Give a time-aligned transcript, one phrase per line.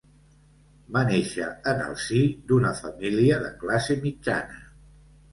[0.93, 4.57] Va néixer en el si d'una família de classe mitjana.